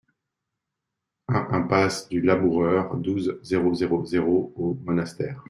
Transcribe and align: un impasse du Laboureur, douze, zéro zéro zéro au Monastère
un 1.27 1.47
impasse 1.51 2.09
du 2.09 2.21
Laboureur, 2.21 2.97
douze, 2.97 3.37
zéro 3.43 3.75
zéro 3.75 4.03
zéro 4.03 4.51
au 4.55 4.73
Monastère 4.83 5.39